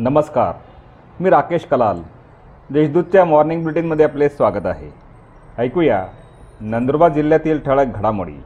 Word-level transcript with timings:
नमस्कार. 0.00 0.52
मी 1.20 1.30
राकेश 1.30 1.64
कलाल. 1.64 2.00
देशदूतच्या 2.70 3.24
मॉर्निंग 3.24 3.62
बुलेटिनमध्ये 3.62 4.04
आपले 4.06 4.28
स्वागत 4.28 4.66
आहे. 4.66 4.90
ऐकूया 5.58 6.06
नंदुरबार 6.60 7.12
जिल्ह्यातील 7.12 7.60
ठळक 7.60 7.86
घडामोडी. 7.86 8.36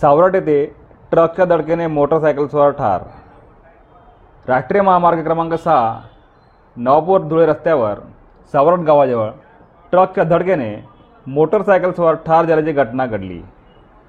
सावराट 0.00 0.34
येथे 0.34 0.66
ट्रकच्या 1.10 1.44
धडकेने 1.44 1.86
मोटरसायकलस्वर 1.86 2.70
ठार. 2.70 3.02
राष्ट्रीय 4.48 4.82
महामार्ग 4.82 5.22
क्रमांक 5.22 5.54
सहा 5.54 6.00
नवापूर 6.76 7.20
धुळे 7.20 7.46
रस्त्यावर 7.46 7.94
सावराट 8.52 8.78
गावाजवळ 8.78 9.30
ट्रकच्या 9.90 10.24
धडकेने 10.24 10.84
मोटरसायकलस्वर 11.26 12.14
ठार 12.14 12.44
झाल्याची 12.44 12.72
घटना 12.72 13.06
घडली. 13.06 13.42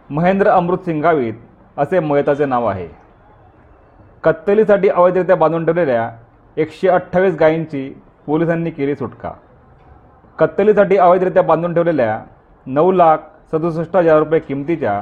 महेंद्र 0.09 0.48
अमृत 0.48 0.77
सिंगावीत 0.77 1.34
असे 1.77 1.99
मयताचे 1.99 2.45
नाव 2.45 2.66
आहे. 2.66 2.88
कत्तलीसाठी 4.23 4.90
अवैधरित्या 4.90 5.35
बांधून 5.35 5.66
ठेवलेल्या 5.66 6.12
एकशे 6.57 6.88
अठ्ठावीस 6.88 7.35
गायींची 7.39 7.89
पोलिसांनी 8.25 8.70
केली 8.70 8.95
सुटका. 8.95 9.31
कत्तलीसाठी 10.39 10.97
अवैधरित्या 10.97 11.43
बांधून 11.43 11.73
ठेवलेल्या 11.73 12.20
नऊ 12.66 12.91
लाख 12.91 13.17
सदुसष्ट 13.52 13.95
हजार 13.95 14.20
रुपये 14.20 14.39
किमतीच्या 14.39 15.02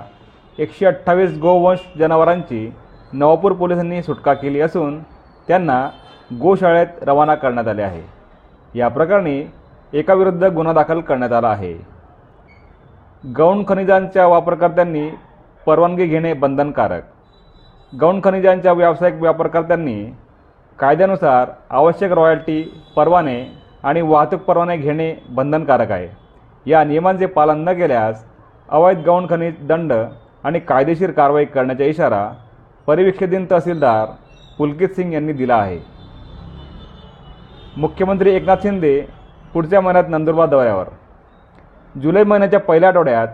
एकशे 0.60 0.86
अठ्ठावीस 0.86 1.38
गोवंश 1.38 1.80
जनावरांची 2.00 2.74
नवापूर 3.14 3.52
पोलिसांनी 3.52 4.02
सुटका 4.04 4.34
केली 4.34 4.62
असून 4.62 5.00
त्यांना 5.48 5.90
गोशाळेत 6.40 6.88
रवाना 7.02 7.36
करण्यात 7.36 7.68
आले 7.68 7.82
आहे. 7.82 8.04
या 8.80 8.88
प्रकरणी 8.88 9.44
एकाविरुद्ध 9.94 10.44
गुन्हा 10.44 10.74
दाखल 10.74 11.00
करण्यात 11.00 11.32
आला 11.32 11.50
आहे. 11.50 11.74
गौण 13.36 13.64
खनिजांच्या 13.68 14.28
वापरकर्त्यांनी 14.28 15.10
परवानगी 15.66 16.06
घेणे 16.06 16.34
बंधनकारक. 16.34 17.02
गौण 18.00 18.20
खनिजांच्या 18.24 18.74
व्यावसायिक 18.74 19.22
वापरकर्त्यांनी 19.22 20.06
कायद्यानुसार 20.80 21.50
आवश्यक 21.70 22.12
रॉयल्टी 22.12 22.62
परवाने 22.96 23.38
आणि 23.84 24.02
वाहतूक 24.02 24.42
परवाने 24.42 24.78
घेणे 24.78 25.14
बंधनकारक 25.30 25.92
आहे. 25.92 26.08
या 26.66 26.84
नियमांचे 26.84 27.26
पालन 27.26 27.64
न 27.64 27.74
केल्यास 27.74 28.26
अवैध 28.70 29.04
गौण 29.06 29.26
खनिज 29.30 29.66
दंड 29.68 29.94
आणि 30.44 30.60
कायदेशीर 30.60 31.12
कारवाई 31.12 31.46
करण्याचा 31.46 31.84
इशारा 31.84 32.28
परिवीक्षित 32.88 33.50
तहसीलदार 33.52 34.08
पुलकित 34.58 34.90
सिंग 34.90 35.14
यांनी 35.14 35.34
दिला 35.34 35.56
आहे. 35.56 35.80
मुख्यमंत्री 37.78 38.34
एकनाथ 38.36 38.58
शिंदे 38.64 39.00
पुढच्या 39.54 39.82
महिन्यात 39.82 40.10
नंदुरबार 40.10 40.48
दौऱ्यावर. 40.50 40.86
जुलै 41.96 42.24
महिन्याच्या 42.24 42.60
पहिल्या 42.60 42.90
आठवड्यात 42.90 43.28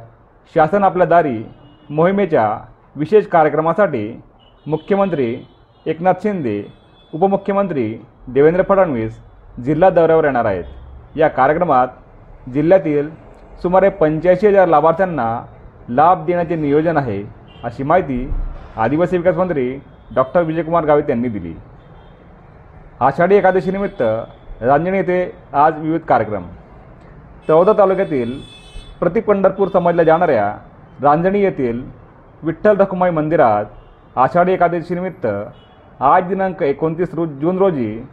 शासन 0.55 0.83
आपल्या 0.83 1.07
दारी 1.07 1.43
मोहिमेच्या 1.89 2.47
विशेष 2.95 3.27
कार्यक्रमासाठी 3.27 4.21
मुख्यमंत्री 4.65 5.35
एकनाथ 5.85 6.13
शिंदे 6.23 6.80
उपमुख्यमंत्री 7.13 7.85
देवेंद्र 8.33 8.63
फडणवीस 8.63 9.17
जिल्हा 9.65 9.89
दौऱ्यावर 9.89 10.23
येणार 10.25 10.45
आहेत. 10.45 10.63
या 11.15 11.27
कार्यक्रमात 11.27 11.87
जिल्ह्यातील 12.53 13.09
सुमारे 13.61 13.89
पंच्याऐंशी 13.89 14.47
हजार 14.47 14.67
लाभार्थ्यांना 14.67 15.27
लाभ 15.89 16.25
देण्याचे 16.25 16.55
नियोजन 16.55 16.97
आहे 16.97 17.21
अशी 17.63 17.83
माहिती 17.83 18.27
आदिवासी 18.77 19.17
विकास 19.17 19.35
मंत्री 19.35 19.73
डॉक्टर 20.15 20.43
विजयकुमार 20.43 20.85
गावित 20.85 21.09
यांनी 21.09 21.27
दिली. 21.29 21.53
आषाढी 22.99 23.35
एकादशीनिमित्त 23.35 24.01
रांजणी 24.01 24.97
येथे 24.97 25.23
आज 25.53 25.79
विविध 25.79 26.01
कार्यक्रम. 26.07 26.43
चौदा 27.47 27.73
तालुक्यातील 27.77 28.39
प्रति 28.99 29.19
पंढरपूर 29.19 29.67
समजल्या 29.73 30.05
जाणाऱ्या 30.05 30.51
रांजणी 31.03 31.41
येथील 31.41 31.81
विठ्ठल 32.43 32.77
रखुमाई 32.79 33.11
मंदिरात 33.11 33.65
आषाढी 34.15 34.53
एकादशीनिमित्त 34.53 35.25
आज 36.01 36.27
दिनांक 36.27 36.63
एकोणतीस 36.63 37.13
रो 37.13 37.25
जून 37.25 37.57
रोजी 37.57 38.03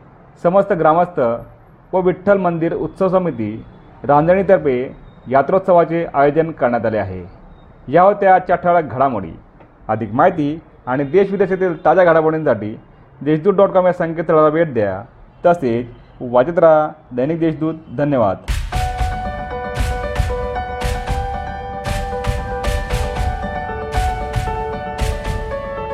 समस्त 0.43 0.72
ग्रामस्थ 0.72 1.21
व 1.93 2.00
विठ्ठल 2.00 2.38
मंदिर 2.38 2.75
उत्सव 2.75 3.09
समिती 3.09 3.65
रांजणीतर्फे 4.04 4.97
यात्रोत्सवाचे 5.28 6.06
आयोजन 6.15 6.50
करण्यात 6.50 6.87
आले 6.87 6.98
आहे. 6.98 7.25
या 7.93 8.03
होत्या 8.03 8.34
आजच्या 8.34 8.56
ठळक 8.56 8.84
घडामोडी. 8.84 9.31
अधिक 9.88 10.12
माहिती 10.12 10.59
आणि 10.87 11.04
देशविदेशातील 11.04 11.84
ताज्या 11.84 12.04
घडामोडींसाठी 12.04 12.81
देशदूत 13.21 13.54
डॉट 13.54 13.69
कॉम 13.69 13.87
या 13.87 13.93
संकेतस्थळाला 13.93 14.50
भेट 14.50 14.75
द्या. 14.75 15.03
तसेच 15.47 15.87
वाचत 16.21 16.59
राहा 16.59 16.88
दैनिक 17.12 17.38
देशदूत. 17.41 17.75
धन्यवाद. 17.98 18.37